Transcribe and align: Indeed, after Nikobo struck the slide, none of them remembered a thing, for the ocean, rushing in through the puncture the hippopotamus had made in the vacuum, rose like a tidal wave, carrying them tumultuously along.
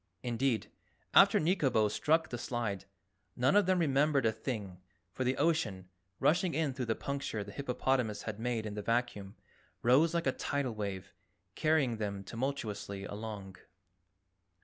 Indeed, 0.23 0.71
after 1.13 1.39
Nikobo 1.39 1.87
struck 1.87 2.29
the 2.29 2.39
slide, 2.39 2.85
none 3.35 3.55
of 3.55 3.67
them 3.67 3.77
remembered 3.77 4.25
a 4.25 4.31
thing, 4.31 4.81
for 5.11 5.23
the 5.23 5.37
ocean, 5.37 5.89
rushing 6.19 6.55
in 6.55 6.73
through 6.73 6.85
the 6.87 6.95
puncture 6.95 7.43
the 7.43 7.51
hippopotamus 7.51 8.23
had 8.23 8.39
made 8.39 8.65
in 8.65 8.73
the 8.73 8.81
vacuum, 8.81 9.35
rose 9.83 10.15
like 10.15 10.25
a 10.25 10.31
tidal 10.31 10.73
wave, 10.73 11.13
carrying 11.53 11.97
them 11.97 12.23
tumultuously 12.23 13.03
along. 13.03 13.57